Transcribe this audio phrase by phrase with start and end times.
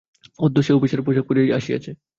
[0.39, 1.91] অদ্য সে অফিসের পোষাক পরিয়াই আসিয়াছে।